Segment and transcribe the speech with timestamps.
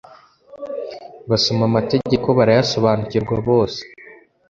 [1.29, 3.81] Basoma amategeko barayasobanukirwa bose